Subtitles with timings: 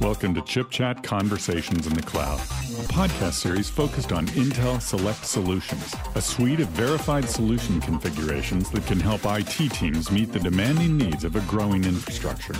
[0.00, 5.26] Welcome to Chip Chat Conversations in the Cloud, a podcast series focused on Intel Select
[5.26, 10.96] Solutions, a suite of verified solution configurations that can help IT teams meet the demanding
[10.96, 12.54] needs of a growing infrastructure.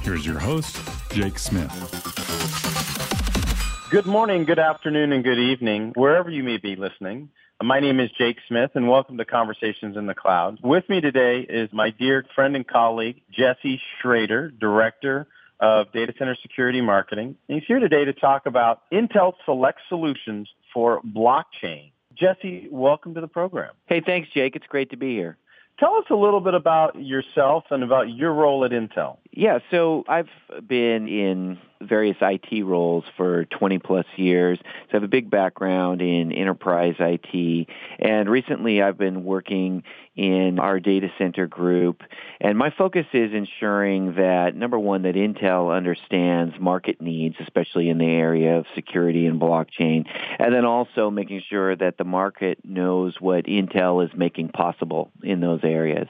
[0.00, 0.80] Here's your host,
[1.10, 1.70] Jake Smith.
[3.90, 7.28] Good morning, good afternoon, and good evening, wherever you may be listening.
[7.62, 10.60] My name is Jake Smith, and welcome to Conversations in the Cloud.
[10.62, 15.28] With me today is my dear friend and colleague, Jesse Schrater, Director
[15.62, 17.36] of Data Center Security Marketing.
[17.48, 21.92] And he's here today to talk about Intel Select Solutions for blockchain.
[22.14, 23.72] Jesse, welcome to the program.
[23.86, 24.56] Hey, thanks, Jake.
[24.56, 25.38] It's great to be here.
[25.78, 29.18] Tell us a little bit about yourself and about your role at Intel.
[29.34, 30.28] Yeah, so I've
[30.66, 34.58] been in various IT roles for 20 plus years.
[34.62, 37.68] So I have a big background in enterprise IT.
[37.98, 39.84] And recently I've been working
[40.16, 42.02] in our data center group.
[42.42, 47.96] And my focus is ensuring that, number one, that Intel understands market needs, especially in
[47.96, 50.06] the area of security and blockchain.
[50.38, 55.40] And then also making sure that the market knows what Intel is making possible in
[55.40, 56.08] those areas.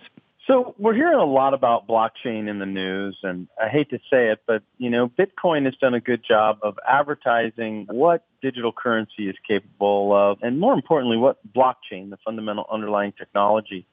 [0.48, 4.30] So we're hearing a lot about blockchain in the news, and I hate to say
[4.30, 9.28] it, but you know, Bitcoin has done a good job of advertising what digital currency
[9.28, 13.86] is capable of, and more importantly, what blockchain, the fundamental underlying technology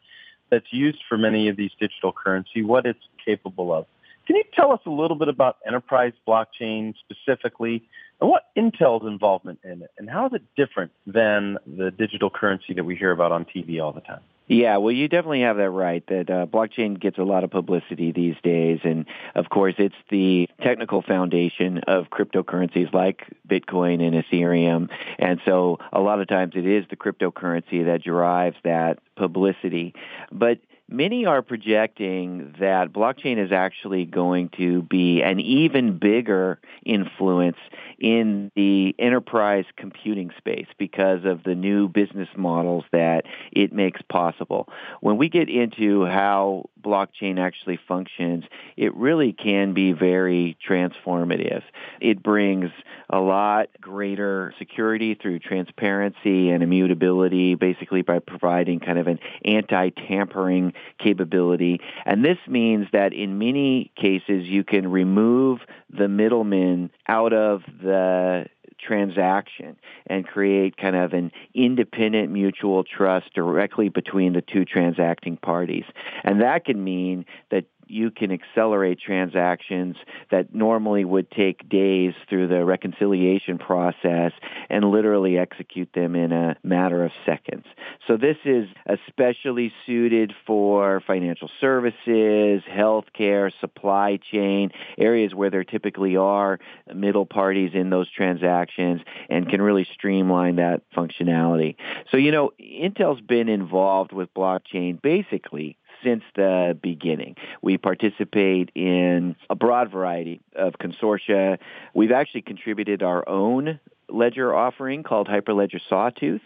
[0.50, 3.86] that's used for many of these digital currency, what it's capable of.
[4.26, 7.84] Can you tell us a little bit about enterprise blockchain specifically,
[8.20, 12.74] and what Intel's involvement in it, and how is it different than the digital currency
[12.74, 14.22] that we hear about on TV all the time?
[14.50, 16.04] Yeah, well, you definitely have that right.
[16.08, 19.06] That uh, blockchain gets a lot of publicity these days, and
[19.36, 24.90] of course, it's the technical foundation of cryptocurrencies like Bitcoin and Ethereum.
[25.20, 29.94] And so, a lot of times, it is the cryptocurrency that drives that publicity.
[30.32, 30.58] But
[30.92, 37.58] Many are projecting that blockchain is actually going to be an even bigger influence
[38.00, 44.68] in the enterprise computing space because of the new business models that it makes possible.
[45.02, 48.46] When we get into how blockchain actually functions,
[48.76, 51.62] it really can be very transformative.
[52.02, 52.72] It brings
[53.12, 60.74] a lot greater security through transparency and immutability, basically by providing kind of an anti-tampering
[61.00, 61.80] capability.
[62.06, 65.60] And this means that in many cases you can remove
[65.90, 68.46] the middleman out of the
[68.80, 69.76] transaction
[70.08, 75.84] and create kind of an independent mutual trust directly between the two transacting parties.
[76.24, 79.96] And that can mean that you can accelerate transactions
[80.32, 84.32] that normally would take days through the reconciliation process
[84.70, 87.66] and literally execute them in a matter of seconds.
[88.08, 96.16] So this is especially suited for financial services, healthcare, supply chain, areas where there typically
[96.16, 96.60] are
[96.94, 101.76] middle parties in those transactions and can really streamline that functionality.
[102.12, 107.36] So, you know, Intel's been involved with blockchain basically since the beginning.
[107.62, 111.58] We participate in a broad variety of consortia.
[111.94, 113.80] We've actually contributed our own
[114.12, 116.42] ledger offering called Hyperledger Sawtooth.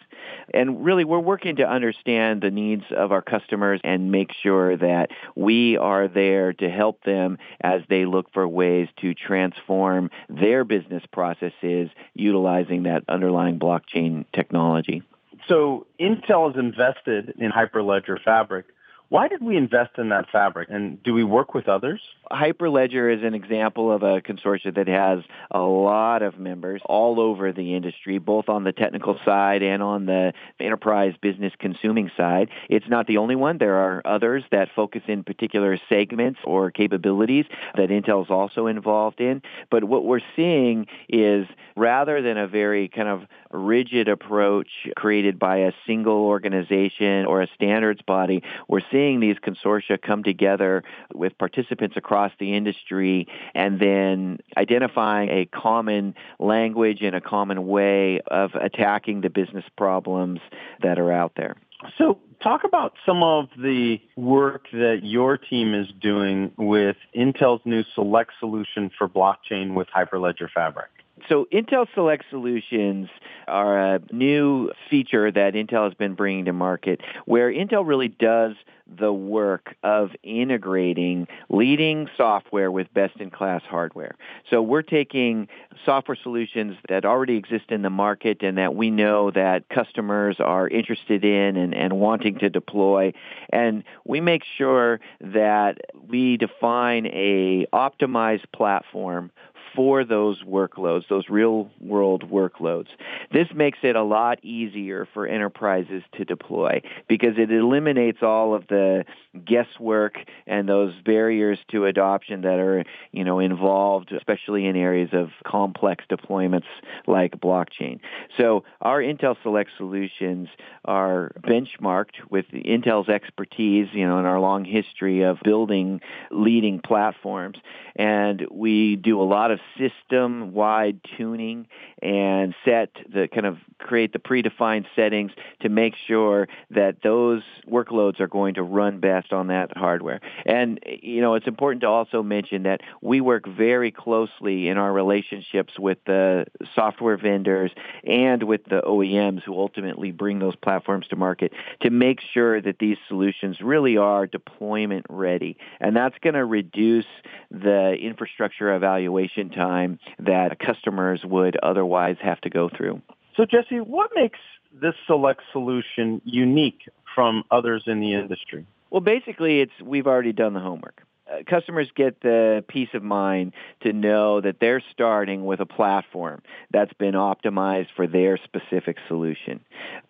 [0.53, 5.09] And really, we're working to understand the needs of our customers and make sure that
[5.35, 11.03] we are there to help them as they look for ways to transform their business
[11.11, 15.03] processes utilizing that underlying blockchain technology.
[15.47, 18.65] So Intel has invested in Hyperledger Fabric
[19.13, 22.01] why did we invest in that fabric, and do we work with others?
[22.31, 25.19] Hyperledger is an example of a consortium that has
[25.51, 30.07] a lot of members all over the industry, both on the technical side and on
[30.07, 32.49] the enterprise business consuming side.
[32.69, 33.59] It's not the only one.
[33.59, 39.21] There are others that focus in particular segments or capabilities that Intel is also involved
[39.21, 39.43] in.
[39.69, 45.57] But what we're seeing is rather than a very kind of rigid approach created by
[45.57, 50.83] a single organization or a standards body, we're seeing seeing these consortia come together
[51.13, 58.21] with participants across the industry and then identifying a common language and a common way
[58.27, 60.39] of attacking the business problems
[60.81, 61.55] that are out there.
[61.97, 67.83] So talk about some of the work that your team is doing with Intel's new
[67.93, 70.89] Select solution for blockchain with Hyperledger Fabric.
[71.29, 73.09] So Intel Select Solutions
[73.47, 78.55] are a new feature that Intel has been bringing to market where Intel really does
[78.85, 84.15] the work of integrating leading software with best-in-class hardware.
[84.49, 85.47] So we're taking
[85.85, 90.67] software solutions that already exist in the market and that we know that customers are
[90.67, 93.13] interested in and, and wanting to deploy,
[93.51, 95.77] and we make sure that
[96.07, 99.31] we define a optimized platform
[99.75, 102.87] for those workloads, those real world workloads.
[103.31, 108.67] This makes it a lot easier for enterprises to deploy because it eliminates all of
[108.67, 109.05] the
[109.45, 115.31] guesswork and those barriers to adoption that are, you know, involved, especially in areas of
[115.45, 116.65] complex deployments
[117.07, 117.99] like blockchain.
[118.37, 120.49] So our Intel Select solutions
[120.85, 127.57] are benchmarked with Intel's expertise, you know, in our long history of building leading platforms.
[127.95, 131.67] And we do a lot of system-wide tuning
[132.01, 138.19] and set the kind of create the predefined settings to make sure that those workloads
[138.19, 140.19] are going to run best on that hardware.
[140.45, 144.91] And, you know, it's important to also mention that we work very closely in our
[144.91, 147.71] relationships with the software vendors
[148.03, 152.79] and with the OEMs who ultimately bring those platforms to market to make sure that
[152.79, 155.57] these solutions really are deployment ready.
[155.79, 157.05] And that's going to reduce
[157.51, 163.01] the infrastructure evaluation time that customers would otherwise have to go through.
[163.35, 164.39] So, Jesse, what makes
[164.81, 168.65] this select solution unique from others in the industry?
[168.89, 171.01] Well, basically, it's we've already done the homework.
[171.31, 176.41] Uh, customers get the peace of mind to know that they're starting with a platform
[176.71, 179.61] that's been optimized for their specific solution.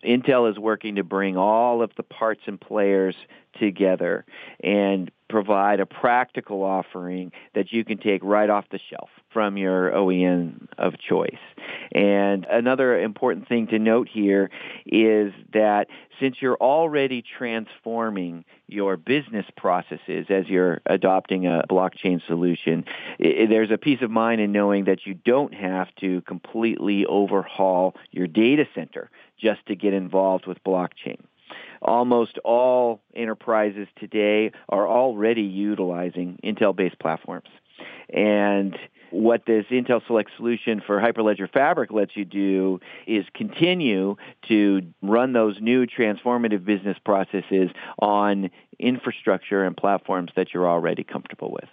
[0.04, 3.14] Intel is working to bring all of the parts and players
[3.58, 4.24] together
[4.62, 9.90] and provide a practical offering that you can take right off the shelf from your
[9.90, 11.42] OEM of choice.
[11.90, 14.48] And another important thing to note here
[14.86, 15.88] is that
[16.20, 22.84] since you're already transforming your business processes as you're adopting a blockchain solution,
[23.18, 27.96] it, there's a peace of mind in knowing that you don't have to completely overhaul
[28.12, 31.18] your data center just to get involved with blockchain
[31.84, 37.48] almost all enterprises today are already utilizing Intel-based platforms.
[38.08, 38.76] And
[39.10, 44.16] what this Intel Select solution for Hyperledger Fabric lets you do is continue
[44.48, 47.70] to run those new transformative business processes
[48.00, 51.68] on infrastructure and platforms that you're already comfortable with.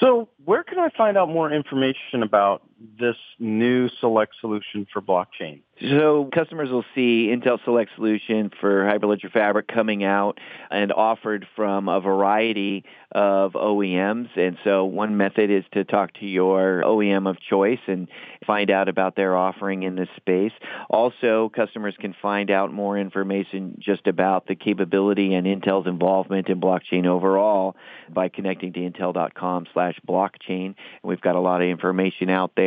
[0.00, 2.62] So, where can I find out more information about
[2.98, 5.62] this new Select solution for blockchain?
[5.80, 10.38] So customers will see Intel Select solution for Hyperledger Fabric coming out
[10.70, 14.28] and offered from a variety of OEMs.
[14.36, 18.08] And so one method is to talk to your OEM of choice and
[18.46, 20.52] find out about their offering in this space.
[20.88, 26.58] Also, customers can find out more information just about the capability and Intel's involvement in
[26.58, 27.76] blockchain overall
[28.08, 30.74] by connecting to intel.com slash blockchain.
[31.02, 32.65] We've got a lot of information out there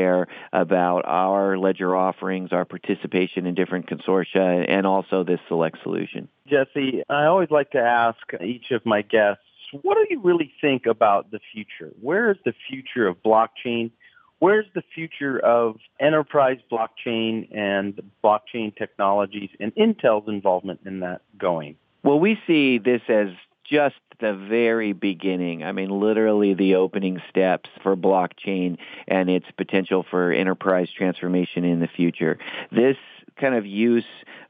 [0.53, 6.27] about our ledger offerings, our participation in different consortia, and also this select solution.
[6.47, 9.43] Jesse, I always like to ask each of my guests,
[9.81, 11.93] what do you really think about the future?
[12.01, 13.91] Where is the future of blockchain?
[14.39, 21.75] Where's the future of enterprise blockchain and blockchain technologies and Intel's involvement in that going?
[22.03, 23.27] Well, we see this as
[23.69, 25.63] just the very beginning.
[25.63, 28.77] I mean, literally the opening steps for blockchain
[29.07, 32.38] and its potential for enterprise transformation in the future.
[32.71, 32.98] This
[33.38, 34.06] kind of use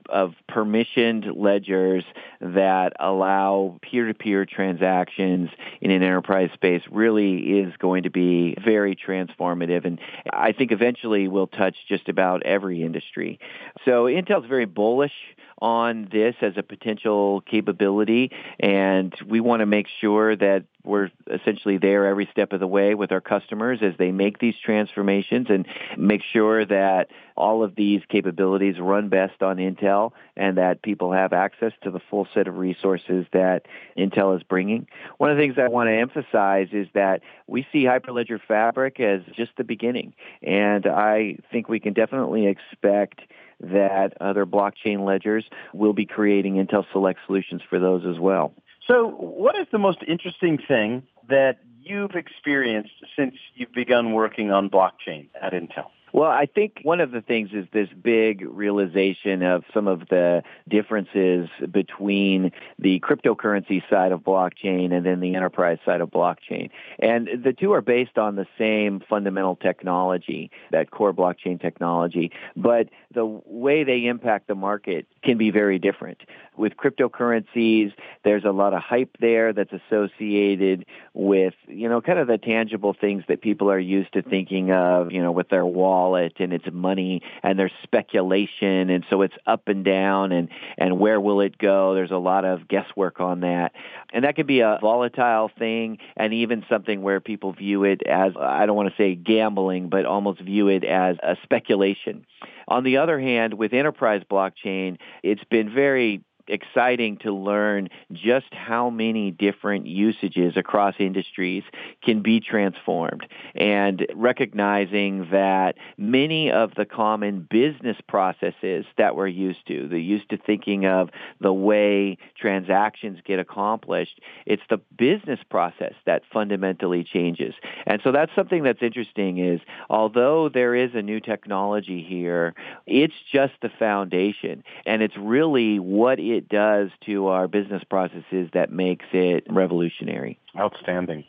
[0.10, 2.04] of permissioned ledgers
[2.42, 5.52] that allow peer-to-peer transactions
[5.82, 10.00] in an enterprise space really is going to be very transformative and
[10.34, 13.40] I think eventually will touch just about every industry.
[13.86, 15.14] So Intel's very bullish
[15.60, 21.78] on this as a potential capability, and we want to make sure that we're essentially
[21.78, 25.68] there every step of the way with our customers as they make these transformations and
[25.98, 31.34] make sure that all of these capabilities run best on Intel and that people have
[31.34, 33.66] access to the full set of resources that
[33.98, 34.88] Intel is bringing.
[35.18, 39.22] One of the things I want to emphasize is that we see Hyperledger Fabric as
[39.36, 43.22] just the beginning, and I think we can definitely expect
[43.60, 48.54] that other blockchain ledgers will be creating Intel Select solutions for those as well.
[48.88, 54.70] So, what is the most interesting thing that you've experienced since you've begun working on
[54.70, 55.88] blockchain at Intel?
[56.12, 60.44] Well, I think one of the things is this big realization of some of the
[60.68, 66.70] differences between the cryptocurrency side of blockchain and then the enterprise side of blockchain.
[66.98, 72.90] And the two are based on the same fundamental technology, that core blockchain technology, but
[73.14, 76.22] the way they impact the market can be very different.
[76.58, 82.28] With cryptocurrencies, there's a lot of hype there that's associated with, you know, kind of
[82.28, 85.99] the tangible things that people are used to thinking of, you know, with their wallet
[86.00, 91.00] wallet and it's money and there's speculation and so it's up and down and, and
[91.00, 91.94] where will it go?
[91.94, 93.74] There's a lot of guesswork on that.
[94.14, 98.34] And that can be a volatile thing and even something where people view it as,
[98.40, 102.26] I don't want to say gambling, but almost view it as a speculation.
[102.68, 108.90] On the other hand, with enterprise blockchain, it's been very exciting to learn just how
[108.90, 111.64] many different usages across industries
[112.04, 119.66] can be transformed and recognizing that many of the common business processes that we're used
[119.68, 125.94] to, the used to thinking of the way transactions get accomplished, it's the business process
[126.06, 127.54] that fundamentally changes.
[127.86, 132.54] And so that's something that's interesting is although there is a new technology here,
[132.86, 138.50] it's just the foundation and it's really what it it does to our business processes
[138.54, 140.40] that makes it revolutionary.
[140.58, 141.26] Outstanding.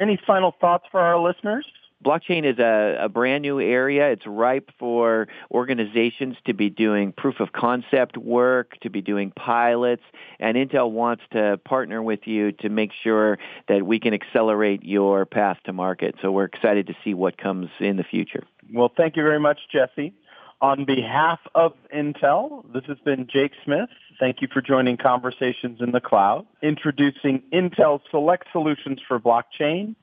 [0.00, 1.66] Any final thoughts for our listeners?
[2.04, 4.10] Blockchain is a, a, brand new area.
[4.10, 10.02] It's ripe for organizations to be doing proof of concept work, to be doing pilots,
[10.38, 15.24] and Intel wants to partner with you to make sure that we can accelerate your
[15.24, 16.14] path to market.
[16.20, 18.44] So we're excited to see what comes in the future.
[18.72, 20.12] Well, thank you very much, Jesse.
[20.60, 23.90] On behalf of Intel, this has been Jake Smith.
[24.18, 29.94] Thank you for joining Conversations in the Cloud, introducing Intel Select Solutions for Blockchain.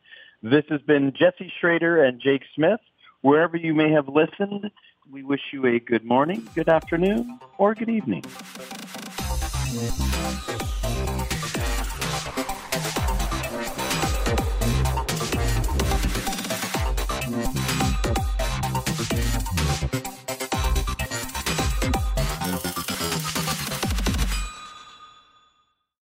[0.43, 2.79] This has been Jesse Schrater and Jake Smith.
[3.21, 4.69] Wherever you may have listened,
[5.09, 8.23] we wish you a good morning, good afternoon, or good evening.